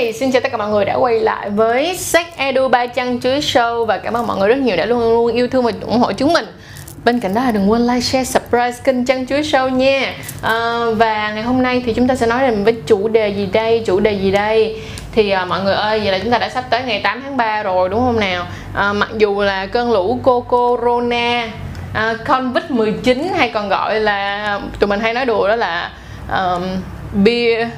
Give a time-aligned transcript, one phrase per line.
[0.00, 3.20] Hi, xin chào tất cả mọi người đã quay lại với Sách Edu Ba Chăn
[3.20, 5.72] Chuối Show Và cảm ơn mọi người rất nhiều đã luôn luôn yêu thương và
[5.86, 6.44] ủng hộ chúng mình.
[7.04, 10.14] Bên cạnh đó là đừng quên like, share, subscribe kênh Chăn Chuối Show nha.
[10.42, 13.46] À, Và ngày hôm nay thì chúng ta sẽ nói về với chủ đề gì
[13.46, 14.80] đây, chủ đề gì đây?
[15.12, 17.36] Thì à, mọi người ơi, vậy là chúng ta đã sắp tới ngày 8 tháng
[17.36, 18.46] 3 rồi đúng không nào?
[18.74, 21.48] À, Mặc dù là cơn lũ Corona
[21.94, 25.90] à, Covid-19 hay còn gọi là Tụi mình hay nói đùa đó là
[26.32, 26.62] um,
[27.24, 27.68] Beer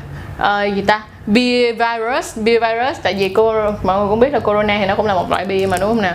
[0.42, 1.02] uh, gì ta?
[1.26, 4.94] Bia virus bia virus tại vì cô mọi người cũng biết là corona thì nó
[4.94, 6.14] cũng là một loại bia mà đúng không nào?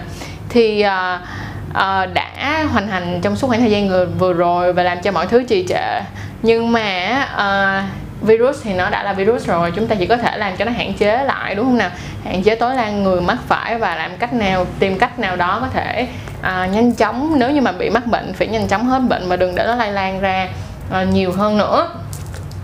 [0.50, 1.22] Thì uh,
[1.70, 5.12] uh, đã hoành hành trong suốt khoảng thời gian vừa, vừa rồi và làm cho
[5.12, 6.02] mọi thứ trì trệ.
[6.42, 10.38] Nhưng mà uh, virus thì nó đã là virus rồi chúng ta chỉ có thể
[10.38, 11.90] làm cho nó hạn chế lại đúng không nào?
[12.26, 15.58] Hạn chế tối đa người mắc phải và làm cách nào tìm cách nào đó
[15.62, 16.08] có thể
[16.40, 19.36] uh, nhanh chóng nếu như mà bị mắc bệnh phải nhanh chóng hết bệnh mà
[19.36, 20.48] đừng để nó lây lan ra
[20.90, 21.90] uh, nhiều hơn nữa.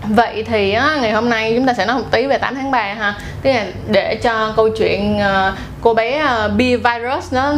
[0.08, 2.70] Vậy thì á, ngày hôm nay chúng ta sẽ nói một tí về 8 tháng
[2.70, 3.14] 3 ha.
[3.42, 7.54] Tức là để cho câu chuyện uh, cô bé uh, Virus nó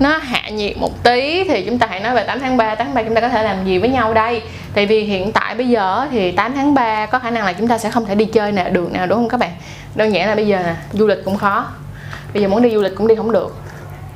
[0.00, 2.86] nó hạ nhiệt một tí thì chúng ta hãy nói về 8 tháng 3 8
[2.86, 4.42] tháng 3 chúng ta có thể làm gì với nhau đây?
[4.74, 7.68] Tại vì hiện tại bây giờ thì 8 tháng 3 có khả năng là chúng
[7.68, 9.50] ta sẽ không thể đi chơi nào được nào đúng không các bạn?
[9.94, 11.66] Đơn giản là bây giờ nè, du lịch cũng khó.
[12.34, 13.56] Bây giờ muốn đi du lịch cũng đi không được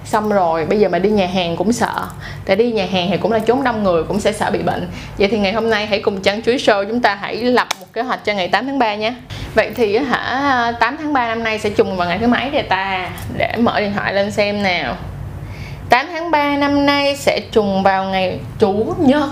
[0.05, 2.07] xong rồi bây giờ mà đi nhà hàng cũng sợ.
[2.47, 4.89] Tại đi nhà hàng thì cũng là chốn đông người cũng sẽ sợ bị bệnh.
[5.19, 7.87] Vậy thì ngày hôm nay hãy cùng chăn chuối show chúng ta hãy lập một
[7.93, 9.15] kế hoạch cho ngày 8 tháng 3 nhé
[9.55, 12.63] vậy thì hả 8 tháng 3 năm nay sẽ trùng vào ngày thứ mấy để
[12.63, 13.11] ta?
[13.37, 14.97] Để mở điện thoại lên xem nào.
[15.91, 19.31] 8 tháng 3 năm nay sẽ trùng vào ngày chủ nhật.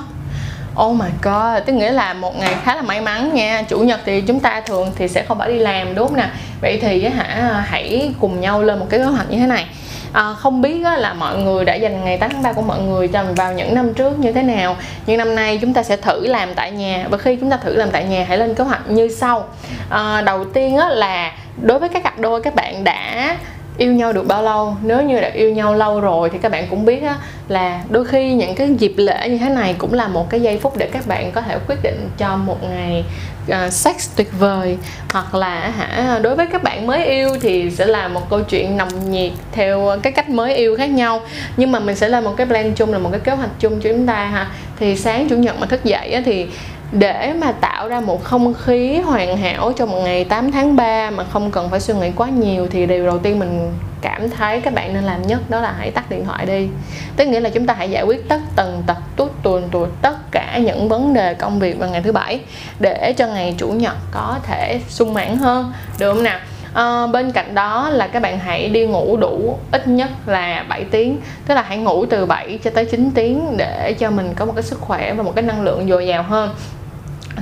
[0.81, 3.62] Oh my god, tức nghĩa là một ngày khá là may mắn nha.
[3.69, 6.28] Chủ nhật thì chúng ta thường thì sẽ không phải đi làm đúng không nè
[6.61, 9.67] Vậy thì hả hãy cùng nhau lên một cái kế hoạch như thế này
[10.12, 12.80] à, không biết á, là mọi người đã dành ngày 8 tháng 3 của mọi
[12.80, 14.77] người vào những năm trước như thế nào.
[15.06, 17.06] Nhưng năm nay chúng ta sẽ thử làm tại nhà.
[17.10, 19.48] Và khi chúng ta thử làm tại nhà hãy lên kế hoạch như sau.
[19.91, 21.32] À, đầu tiên á, là
[21.62, 23.36] đối với các cặp đôi các bạn đã
[23.78, 24.77] yêu nhau được bao lâu?
[24.83, 27.16] Nếu như đã yêu nhau lâu rồi thì các bạn cũng biết á,
[27.49, 30.59] là đôi khi những cái dịp lễ như thế này cũng là một cái giây
[30.59, 33.05] phút để các bạn có thể quyết định cho một ngày
[33.50, 34.78] uh, sex tuyệt vời.
[35.12, 38.77] Hoặc là hả đối với các bạn mới yêu thì sẽ là một câu chuyện
[38.77, 41.21] nồng nhiệt theo cái cách mới yêu khác nhau.
[41.56, 43.81] Nhưng mà mình sẽ là một cái plan chung là một cái kế hoạch chung
[43.81, 44.50] cho chúng ta ha.
[44.78, 46.47] Thì sáng chủ nhật mà thức dậy á, thì
[46.92, 51.10] để mà tạo ra một không khí hoàn hảo cho một ngày 8 tháng 3
[51.10, 54.60] mà không cần phải suy nghĩ quá nhiều thì điều đầu tiên mình cảm thấy
[54.60, 56.69] các bạn nên làm nhất đó là hãy tắt điện thoại đi.
[57.16, 60.16] Tức nghĩa là chúng ta hãy giải quyết tất tần tật tút tuần tuột tất
[60.31, 62.41] cả những vấn đề công việc vào ngày thứ bảy
[62.78, 65.72] để cho ngày chủ nhật có thể sung mãn hơn.
[65.98, 66.38] Được không nào?
[66.75, 70.84] À, bên cạnh đó là các bạn hãy đi ngủ đủ ít nhất là 7
[70.84, 71.19] tiếng.
[71.47, 74.52] Tức là hãy ngủ từ 7 cho tới 9 tiếng để cho mình có một
[74.56, 76.50] cái sức khỏe và một cái năng lượng dồi dào hơn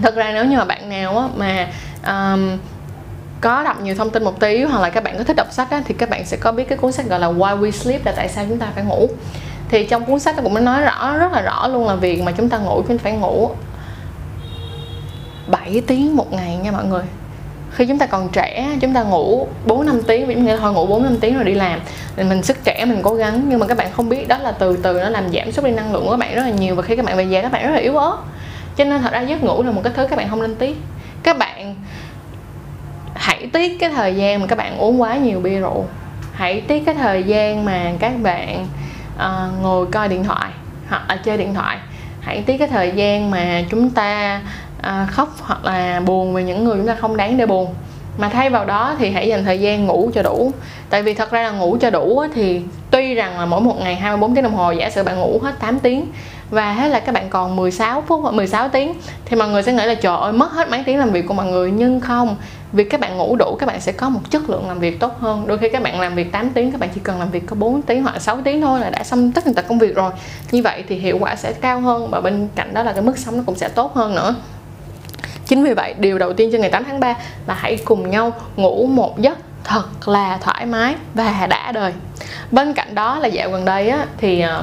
[0.03, 1.67] thật ra nếu như mà bạn nào á, mà
[2.07, 2.59] um,
[3.41, 5.71] có đọc nhiều thông tin một tí hoặc là các bạn có thích đọc sách
[5.71, 8.07] á, thì các bạn sẽ có biết cái cuốn sách gọi là Why We Sleep
[8.07, 9.09] là tại sao chúng ta phải ngủ.
[9.69, 12.33] Thì trong cuốn sách nó cũng nói rõ rất là rõ luôn là việc mà
[12.33, 13.51] chúng ta ngủ chúng ta phải ngủ
[15.47, 17.03] 7 tiếng một ngày nha mọi người.
[17.71, 20.73] Khi chúng ta còn trẻ chúng ta ngủ 4 năm tiếng mình nghĩ là thôi
[20.73, 21.81] ngủ 4 năm tiếng rồi đi làm.
[22.17, 24.53] Thì mình sức trẻ mình cố gắng nhưng mà các bạn không biết đó là
[24.53, 26.75] từ từ nó làm giảm sức đi năng lượng của các bạn rất là nhiều
[26.75, 28.17] và khi các bạn về già các bạn rất là yếu ớt
[28.81, 30.77] cho nên thật ra giấc ngủ là một cái thứ các bạn không nên tiếc.
[31.23, 31.75] Các bạn
[33.15, 35.85] hãy tiếc cái thời gian mà các bạn uống quá nhiều bia rượu.
[36.33, 38.67] Hãy tiếc cái thời gian mà các bạn
[39.17, 40.51] uh, ngồi coi điện thoại
[40.89, 41.79] hoặc là chơi điện thoại.
[42.21, 44.41] Hãy tiếc cái thời gian mà chúng ta
[44.79, 47.75] uh, khóc hoặc là buồn về những người chúng ta không đáng để buồn.
[48.19, 50.53] Mà thay vào đó thì hãy dành thời gian ngủ cho đủ.
[50.91, 52.63] Tại vì thật ra là ngủ cho đủ thì
[53.01, 55.53] tuy rằng là mỗi một ngày 24 tiếng đồng hồ, giả sử bạn ngủ hết
[55.61, 56.07] 8 tiếng
[56.51, 58.95] và thế là các bạn còn 16 phút hoặc 16 tiếng,
[59.25, 61.35] thì mọi người sẽ nghĩ là trời ơi, mất hết mấy tiếng làm việc của
[61.35, 61.71] mọi người.
[61.71, 62.37] Nhưng không,
[62.73, 65.13] việc các bạn ngủ đủ, các bạn sẽ có một chất lượng làm việc tốt
[65.21, 65.47] hơn.
[65.47, 67.57] Đôi khi các bạn làm việc 8 tiếng, các bạn chỉ cần làm việc có
[67.57, 70.11] 4 tiếng hoặc 6 tiếng thôi là đã xong tất cả công việc rồi.
[70.51, 73.19] Như vậy thì hiệu quả sẽ cao hơn và bên cạnh đó là cái mức
[73.19, 74.35] sống nó cũng sẽ tốt hơn nữa.
[75.47, 77.15] Chính vì vậy, điều đầu tiên cho ngày 8 tháng 3
[77.47, 81.93] là hãy cùng nhau ngủ một giấc thật là thoải mái và đã đời
[82.51, 84.63] bên cạnh đó là dạo gần đây á, thì à,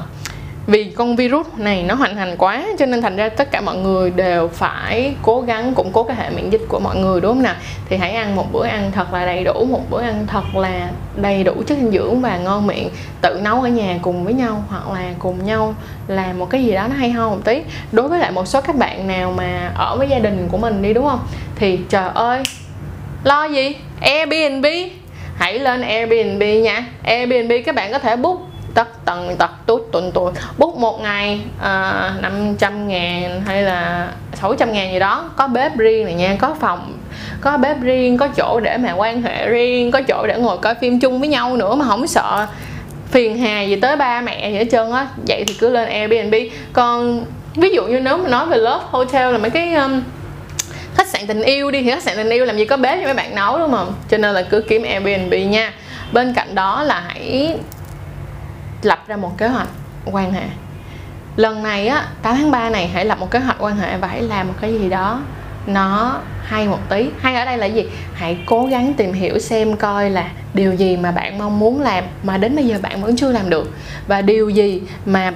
[0.67, 3.77] vì con virus này nó hoành hành quá, cho nên thành ra tất cả mọi
[3.77, 7.33] người đều phải cố gắng củng cố cái hệ miễn dịch của mọi người, đúng
[7.33, 7.55] không nào?
[7.89, 10.89] Thì hãy ăn một bữa ăn thật là đầy đủ, một bữa ăn thật là
[11.15, 12.89] đầy đủ chất dinh dưỡng và ngon miệng.
[13.21, 15.75] Tự nấu ở nhà cùng với nhau hoặc là cùng nhau
[16.07, 17.61] làm một cái gì đó nó hay ho một tí.
[17.91, 20.81] Đối với lại một số các bạn nào mà ở với gia đình của mình
[20.81, 21.19] đi, đúng không?
[21.55, 22.43] Thì trời ơi,
[23.23, 23.75] lo gì?
[24.01, 24.65] Airbnb
[25.37, 26.85] hãy lên Airbnb nha.
[27.03, 28.37] Airbnb các bạn có thể book
[28.73, 30.33] tất tần tật tút tuần tuần.
[30.57, 35.29] Bút một ngày ờ, uh, 500 ngàn hay là 600 ngàn gì đó.
[35.35, 36.97] Có bếp riêng này nha có phòng
[37.41, 40.75] có bếp riêng có chỗ để mà quan hệ riêng có chỗ để ngồi coi
[40.75, 42.47] phim chung với nhau nữa mà không sợ
[43.11, 45.07] phiền hà gì tới ba mẹ gì hết trơn á.
[45.27, 46.35] Vậy thì cứ lên Airbnb.
[46.73, 47.25] Còn
[47.55, 50.01] ví dụ như nếu mà nói về Love Hotel là mấy cái um,
[51.17, 53.13] sạn tình yêu đi thì khách sạn tình yêu làm gì có bếp cho mấy
[53.13, 53.93] bạn nấu đúng không?
[54.09, 55.73] Cho nên là cứ kiếm Airbnb nha.
[56.11, 57.57] Bên cạnh đó là hãy
[58.81, 59.67] lập ra một kế hoạch
[60.05, 60.43] quan hệ.
[61.35, 64.07] Lần này á 8 tháng 3 này hãy lập một kế hoạch quan hệ và
[64.07, 65.21] hãy làm một cái gì đó
[65.67, 67.09] nó hay một tí.
[67.19, 67.85] Hay ở đây là gì?
[68.13, 72.03] Hãy cố gắng tìm hiểu xem coi là điều gì mà bạn mong muốn làm
[72.23, 73.73] mà đến bây giờ bạn vẫn chưa làm được.
[74.07, 75.33] Và điều gì mà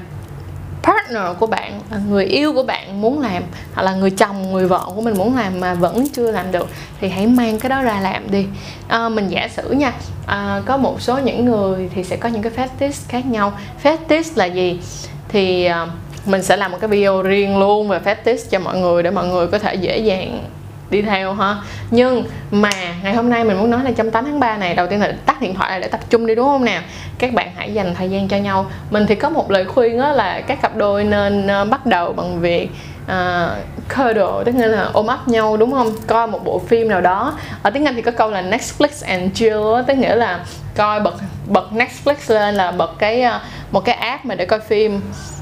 [0.84, 3.44] partner của bạn người yêu của bạn muốn làm
[3.74, 6.68] hoặc là người chồng người vợ của mình muốn làm mà vẫn chưa làm được
[7.02, 8.46] thì hãy mang cái đó ra làm đi.
[8.88, 9.94] À, mình giả sử nha
[10.26, 13.54] à, có một số những người thì sẽ có những cái fetish khác nhau.
[13.84, 14.80] Fetish là gì?
[15.28, 15.88] Thì à,
[16.26, 19.28] mình sẽ làm một cái video riêng luôn về fetish cho mọi người để mọi
[19.28, 20.44] người có thể dễ dàng
[20.92, 21.56] đi theo ha.
[21.92, 22.70] Nhưng mà
[23.04, 25.14] ngày hôm nay mình muốn nói là trong 8 tháng 3 này đầu tiên là
[25.26, 26.82] tắt điện thoại để tập trung đi đúng không nào
[27.20, 28.66] các bạn hãy dành thời gian cho nhau.
[28.90, 32.14] Mình thì có một lời khuyên đó là các cặp đôi nên ờ, bắt đầu
[32.14, 32.70] bằng việc
[33.04, 35.96] uh, cuddle tức nghĩa là ôm ấp nhau đúng không?
[36.08, 37.34] Coi một bộ phim nào đó.
[37.64, 40.40] Ở tiếng anh thì có câu là Netflix and chill tức nghĩa là
[40.76, 41.14] coi bật
[41.48, 43.40] bật Netflix lên là bật cái ờ,
[43.72, 45.02] một cái app mà để coi phim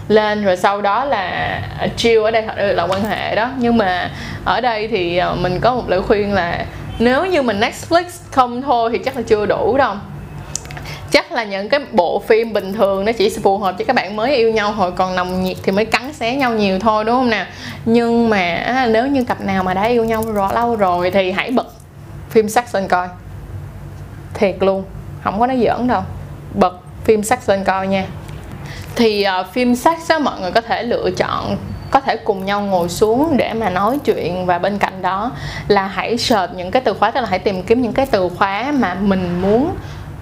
[0.10, 1.62] lên, rồi sau đó là
[1.98, 3.50] chill ở đây thật là quan hệ đó.
[3.58, 4.12] Nhưng mà
[4.46, 6.66] ở đây thì ờ, mình có một lời khuyên là
[7.00, 9.96] nếu như mình Netflix không thôi thì chắc là chưa đủ đâu.
[11.12, 14.16] Chắc là những cái bộ phim bình thường nó chỉ phù hợp cho các bạn
[14.16, 17.16] mới yêu nhau hồi còn nồng nhiệt thì mới cắn xé nhau nhiều thôi, đúng
[17.16, 17.46] không nè?
[17.86, 21.52] Nhưng mà nếu như cặp nào mà đã yêu nhau rồi lâu rồi thì hãy
[21.52, 21.68] bật
[22.30, 23.08] phim sắc lên coi.
[24.34, 24.84] Thiệt luôn,
[25.24, 26.02] không có nói giỡn đâu.
[26.54, 26.74] Bật
[27.04, 28.06] phim sắc lên coi nha
[29.00, 31.58] thì uh, phim sex á mọi người có thể lựa chọn
[31.92, 35.32] có thể cùng nhau ngồi xuống để mà nói chuyện và bên cạnh đó
[35.68, 38.30] là hãy search những cái từ khóa tức là hãy tìm kiếm những cái từ
[38.38, 39.76] khóa mà mình muốn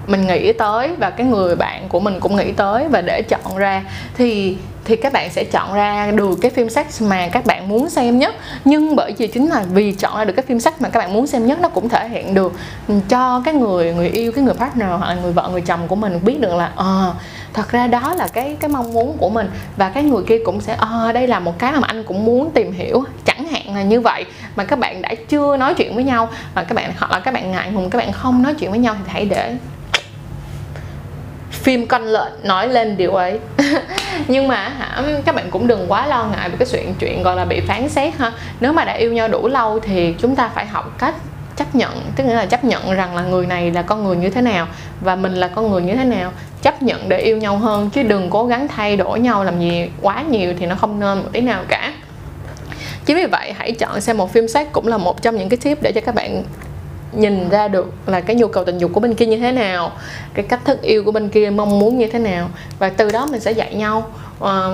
[0.07, 3.57] mình nghĩ tới và cái người bạn của mình cũng nghĩ tới và để chọn
[3.57, 3.83] ra.
[4.17, 4.57] Thì
[4.87, 8.19] thì các bạn sẽ chọn ra được cái phim sách mà các bạn muốn xem
[8.19, 8.35] nhất.
[8.65, 11.13] Nhưng bởi vì chính là vì chọn ra được cái phim sách mà các bạn
[11.13, 12.53] muốn xem nhất nó cũng thể hiện được
[12.87, 15.87] ừ, cho cái người người yêu cái người partner hoặc là người vợ người chồng
[15.87, 17.19] của mình biết được là ờ à,
[17.53, 19.49] thật ra đó là cái cái mong muốn của mình.
[19.77, 22.25] Và cái người kia cũng sẽ ờ à, đây là một cái mà anh cũng
[22.25, 23.03] muốn tìm hiểu.
[23.25, 24.25] Chẳng hạn là như vậy
[24.55, 27.33] mà các bạn đã chưa nói chuyện với nhau mà các bạn hoặc là các
[27.33, 29.55] bạn ngại ngùng các bạn không nói chuyện với nhau thì hãy để
[31.67, 33.39] phim con lợn nói lên điều ấy.
[34.27, 37.35] Nhưng mà hả, các bạn cũng đừng quá lo ngại về cái chuyện chuyện gọi
[37.35, 38.31] là bị phán xét ha.
[38.59, 41.15] Nếu mà đã yêu nhau đủ lâu thì chúng ta phải học cách
[41.55, 44.29] chấp nhận, tức nghĩa là chấp nhận rằng là người này là con người như
[44.29, 44.67] thế nào
[45.01, 46.31] và mình là con người như thế nào.
[46.61, 49.89] Chấp nhận để yêu nhau hơn, chứ đừng cố gắng thay đổi nhau làm gì
[50.01, 51.93] quá nhiều thì nó không nên một tí nào cả.
[53.05, 55.57] Chính vì vậy, hãy chọn xem một phim sách cũng là một trong những cái
[55.57, 56.43] tip để cho các bạn
[57.11, 59.91] nhìn ra được là cái nhu cầu tình dục của bên kia như thế nào
[60.33, 62.49] cái cách thức yêu của bên kia mong muốn như thế nào.
[62.79, 64.09] Và từ đó mình sẽ dạy nhau.
[64.41, 64.67] À,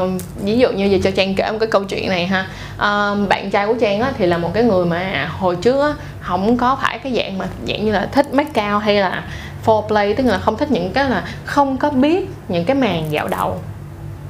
[0.44, 2.47] ví dụ như giờ cho trang kể một cái câu chuyện này ha.
[2.77, 5.81] À, bạn trai của trang á, thì là một cái người mà à, hồi trước
[5.81, 9.24] á, không có phải cái dạng mà dạng như là thích mắt cao hay là
[9.65, 13.27] foreplay tức là không thích những cái là không có biết những cái màn dạo
[13.27, 13.57] đầu.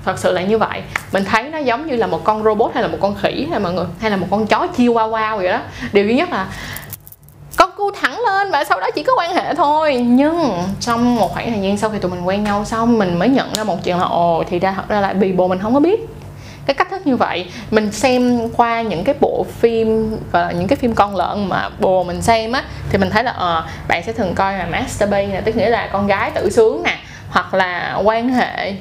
[0.05, 0.81] Thật sự là như vậy.
[1.13, 3.59] Mình thấy nó giống như là một con robot hay là một con khỉ hay
[3.59, 5.59] mọi người hay là một con chó chiêu wow wow vậy đó.
[5.93, 6.47] Điều duy nhất là
[7.77, 9.95] cu thẳng lên và sau đó chỉ có quan hệ thôi.
[9.95, 13.29] Nhưng trong một khoảng thời gian sau khi tụi mình quen nhau xong mình mới
[13.29, 15.73] nhận ra một chuyện là ồ thì ra thật ra là vì bồ mình không
[15.73, 15.99] có biết.
[16.65, 20.75] Cái cách thức như vậy mình xem qua những cái bộ phim và những cái
[20.75, 24.13] phim con lợn mà bồ mình xem á thì mình thấy là ờ bạn sẽ
[24.13, 26.97] thường coi là masturbate nè tức nghĩa là con gái tự sướng nè
[27.29, 28.73] hoặc là quan hệ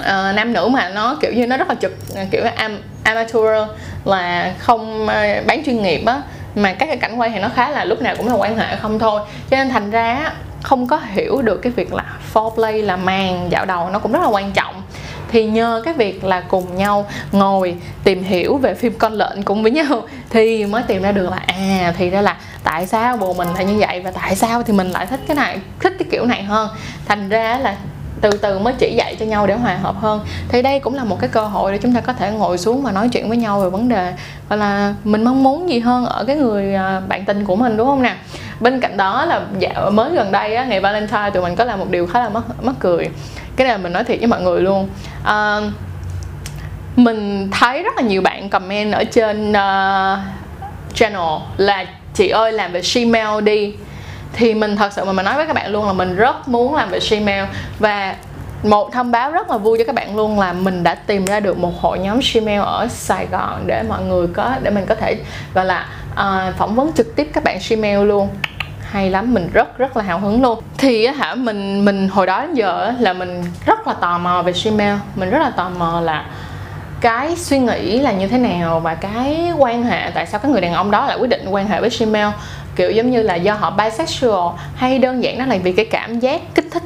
[0.00, 1.96] uh, nam nữ mà nó kiểu như nó rất là trực
[2.30, 3.68] kiểu am, amateur
[4.04, 6.22] là không uh, bán chuyên nghiệp á
[6.54, 8.76] mà các cái cảnh quay thì nó khá là lúc nào cũng là quan hệ
[8.76, 9.20] không thôi.
[9.50, 10.32] Cho nên thành ra
[10.62, 14.22] không có hiểu được cái việc là foreplay, là màn dạo đầu nó cũng rất
[14.22, 14.82] là quan trọng.
[15.28, 19.62] Thì nhờ cái việc là cùng nhau ngồi tìm hiểu về phim con lợn cùng
[19.62, 23.32] với nhau thì mới tìm ra được là à thì ra là tại sao bồ
[23.32, 26.08] mình lại như vậy và tại sao thì mình lại thích cái này, thích cái
[26.10, 26.68] kiểu này hơn.
[27.06, 27.76] Thành ra là
[28.20, 30.20] từ từ mới chỉ dạy cho nhau để hòa hợp hơn.
[30.48, 32.82] Thì đây cũng là một cái cơ hội để chúng ta có thể ngồi xuống
[32.82, 34.12] và nói chuyện với nhau về vấn đề
[34.48, 37.76] gọi là mình mong muốn gì hơn ở cái người à, bạn tình của mình
[37.76, 38.16] đúng không nè?
[38.60, 41.78] Bên cạnh đó là dạo mới gần đây á, ngày Valentine tụi mình có làm
[41.78, 43.08] một điều khá là mắc mắc cười.
[43.56, 44.88] Cái này mình nói thiệt với mọi người luôn.
[45.24, 45.60] À,
[46.96, 50.18] mình thấy rất là nhiều bạn comment ở trên uh,
[50.94, 53.74] channel là chị ơi làm về Gmail đi
[54.34, 56.74] thì mình thật sự mà mình nói với các bạn luôn là mình rất muốn
[56.74, 57.44] làm về Gmail
[57.78, 58.14] và
[58.62, 61.40] một thông báo rất là vui cho các bạn luôn là mình đã tìm ra
[61.40, 64.94] được một hội nhóm Gmail ở Sài Gòn để mọi người có để mình có
[64.94, 65.16] thể
[65.54, 68.28] gọi là uh, phỏng vấn trực tiếp các bạn Gmail luôn.
[68.90, 70.58] Hay lắm mình rất rất là hào hứng luôn.
[70.78, 74.52] Thì hả mình mình hồi đó đến giờ là mình rất là tò mò về
[74.64, 76.26] Gmail mình rất là tò mò là
[77.00, 80.60] cái suy nghĩ là như thế nào và cái quan hệ tại sao các người
[80.60, 82.26] đàn ông đó lại quyết định quan hệ với Gmail
[82.76, 86.20] kiểu giống như là do họ bisexual hay đơn giản đó là vì cái cảm
[86.20, 86.82] giác kích thích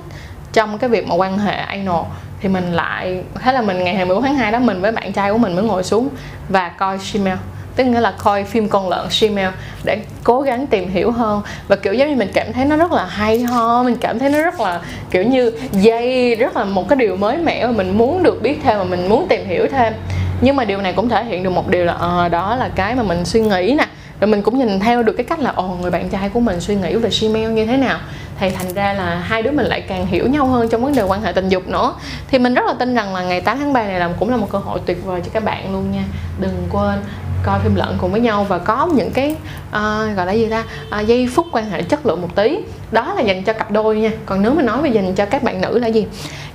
[0.53, 2.03] trong cái việc mà quan hệ anal.
[2.41, 5.33] Thì mình lại thế là mình ngày 21 tháng 2 đó mình với bạn trai
[5.33, 6.09] của mình mới ngồi xuống
[6.49, 7.39] và coi Gmail
[7.79, 9.49] tức nghĩa là coi phim con lợn Gmail
[9.85, 11.43] để cố gắng tìm hiểu hơn.
[11.69, 14.31] Và kiểu giống như mình cảm thấy nó rất là hay ho mình cảm thấy
[14.31, 14.81] nó rất là
[15.11, 18.61] kiểu như dây rất là một cái điều mới mẻ mà mình muốn được biết
[18.65, 19.93] thêm và mình muốn tìm hiểu thêm.
[20.41, 22.95] Nhưng mà điều này cũng thể hiện được một điều là à, đó là cái
[22.95, 23.87] mà mình suy nghĩ nè
[24.21, 26.61] rồi mình cũng nhìn theo được cái cách là ồ người bạn trai của mình
[26.61, 27.99] suy nghĩ về Gmail như thế nào.
[28.41, 31.03] Thì thành ra là hai đứa mình lại càng hiểu nhau hơn trong vấn đề
[31.03, 31.95] quan hệ tình dục nữa.
[32.31, 34.37] Thì mình rất là tin rằng là ngày 8 tháng 3 này là cũng là
[34.37, 36.05] một cơ hội tuyệt vời cho các bạn luôn nha.
[36.41, 36.99] Đừng quên
[37.45, 39.37] coi phim lận cùng với nhau và có những cái
[39.69, 40.65] uh, gọi là gì ta
[41.01, 42.59] uh, giây phút quan hệ chất lượng một tí.
[42.91, 44.11] Đó là dành cho cặp đôi nha.
[44.27, 46.07] Còn nếu mà nói về dành cho các bạn nữ là gì?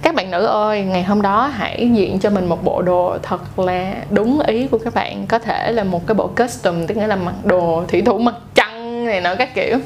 [0.03, 3.59] Các bạn nữ ơi, ngày hôm đó hãy diện cho mình một bộ đồ thật
[3.59, 5.27] là đúng ý của các bạn.
[5.27, 8.35] Có thể là một cái bộ custom, tức nghĩa là mặc đồ thủy thủ mặt
[8.55, 9.77] trăng này nọ các kiểu.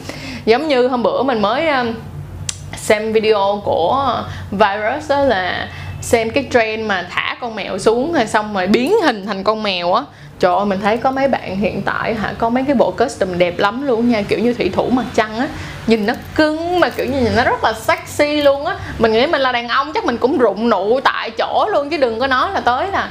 [0.45, 1.93] Giống như hôm bữa mình mới um,
[2.75, 5.67] xem video của virus đó là
[6.01, 9.63] xem cái trend mà thả con mèo xuống rồi xong rồi biến hình thành con
[9.63, 10.03] mèo á.
[10.39, 13.37] Trời ơi, mình thấy có mấy bạn hiện tại hả, có mấy cái bộ custom
[13.37, 15.47] đẹp lắm luôn nha, kiểu như thủy thủ mặt trăng á.
[15.87, 18.75] Nhìn nó cứng mà, kiểu như nhìn nó rất là sexy luôn á.
[18.99, 21.97] Mình nghĩ mình là đàn ông chắc mình cũng rụng nụ tại chỗ luôn chứ
[21.97, 23.09] đừng có nói là tới là,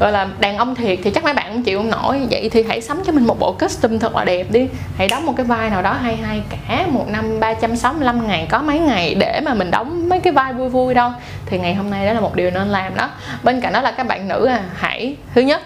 [0.00, 2.20] gọi là, đàn ông thiệt thì chắc mấy bạn cũng chịu không nổi.
[2.30, 4.68] Vậy thì hãy sắm cho mình một bộ custom thật là đẹp đi.
[4.96, 8.58] Hãy đóng một cái vai nào đó hay hay cả, một năm 365 ngày, có
[8.58, 11.10] mấy ngày để mà mình đóng mấy cái vai vui vui đâu.
[11.46, 13.10] Thì ngày hôm nay đó là một điều nên làm đó.
[13.42, 15.62] Bên cạnh đó là các bạn nữ à hãy, thứ nhất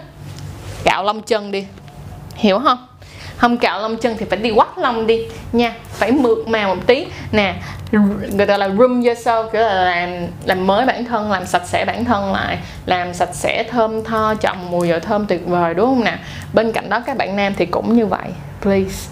[0.84, 1.66] cạo lông chân đi.
[2.34, 2.86] Hiểu không?
[3.36, 5.26] Không cạo lông chân thì phải đi quắt lông đi.
[5.52, 7.06] Nha, phải mượt mà một tí.
[7.32, 7.54] Nè,
[8.32, 11.84] người ta là room yourself, kiểu là làm làm mới bản thân, làm sạch sẽ
[11.84, 15.86] bản thân lại, làm sạch sẽ thơm tho chọn mùi dầu thơm tuyệt vời, đúng
[15.86, 16.18] không nè?
[16.52, 18.28] Bên cạnh đó, các bạn nam thì cũng như vậy.
[18.62, 19.08] Please.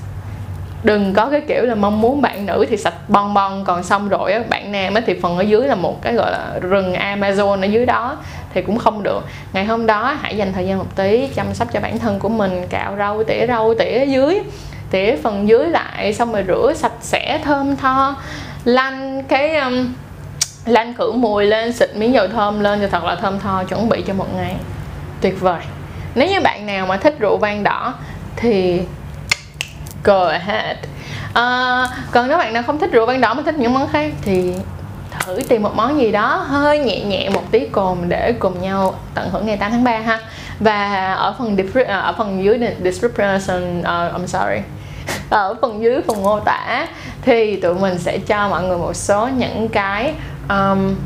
[0.82, 4.08] Đừng có cái kiểu là mong muốn bạn nữ thì sạch bon bon, còn xong
[4.08, 6.92] rồi á, bạn nam á thì phần ở dưới là một cái gọi là rừng
[6.92, 8.16] Amazon ở dưới đó
[8.54, 9.20] thì cũng không được.
[9.52, 12.28] Ngày hôm đó hãy dành thời gian một tí chăm sóc cho bản thân của
[12.28, 14.40] mình cạo râu tỉa râu tỉa dưới
[14.90, 18.16] tỉa phần dưới lại xong rồi rửa sạch sẽ thơm tho
[18.64, 19.94] lăn cái um,
[20.66, 23.88] lăn khử mùi lên xịt miếng dầu thơm lên cho thật là thơm tho chuẩn
[23.88, 24.56] bị cho một ngày
[25.20, 25.60] tuyệt vời.
[26.14, 27.94] Nếu như bạn nào mà thích rượu vang đỏ
[28.36, 28.80] thì
[30.04, 30.76] go ahead.
[31.34, 34.12] À, còn nếu bạn nào không thích rượu vang đỏ mà thích những món khác
[34.22, 34.54] thì
[35.36, 38.94] thử tìm một món gì đó hơi nhẹ nhẹ một tí cồn để cùng nhau
[39.14, 40.20] tận hưởng ngày 8 tháng 3 ha.
[40.60, 41.56] Và ở phần
[41.86, 44.62] à, ở phần dưới description uh, I'm sorry.
[45.30, 46.86] Ở phần dưới phần mô tả
[47.22, 50.14] thì tụi mình sẽ cho mọi người một số những cái
[50.48, 50.96] um,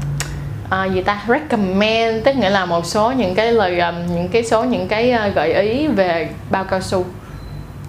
[0.70, 4.44] à, gì ta recommend tức nghĩa là một số những cái lời um, những cái
[4.44, 7.04] số những cái uh, gợi ý về bao cao su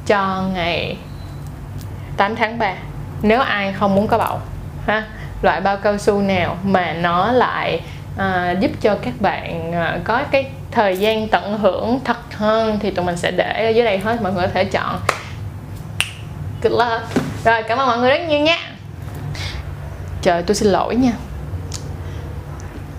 [0.05, 0.97] cho ngày
[2.17, 2.73] 8 tháng 3
[3.21, 4.39] nếu ai không muốn có bầu
[4.87, 5.03] ha
[5.41, 7.81] loại bao cao su nào mà nó lại
[8.17, 12.91] à, giúp cho các bạn à, có cái thời gian tận hưởng thật hơn thì
[12.91, 14.99] tụi mình sẽ để ở dưới đây hết mọi người có thể chọn.
[16.61, 17.25] Good luck.
[17.45, 18.57] Rồi cảm ơn mọi người rất nhiều nha.
[20.21, 21.11] Trời tôi xin lỗi nha.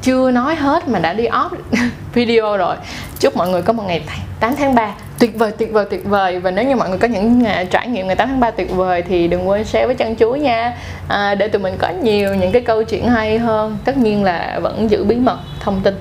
[0.03, 1.51] Chưa nói hết mà đã đi off
[2.15, 2.77] video rồi.
[3.21, 4.03] Chúc mọi người có một ngày
[4.41, 6.39] 8 tháng 3 tuyệt vời tuyệt vời tuyệt vời.
[6.39, 8.71] Và nếu như mọi người có những uh, trải nghiệm ngày 8 tháng 3 tuyệt
[8.71, 10.77] vời thì đừng quên share với chân chuối nha.
[11.09, 13.79] À, để tụi mình có nhiều những cái câu chuyện hay hơn.
[13.85, 15.95] Tất nhiên là vẫn giữ bí mật thông tin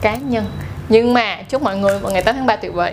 [0.00, 0.44] cá nhân.
[0.88, 2.92] Nhưng mà chúc mọi người vào ngày 8 tháng 3 tuyệt vời.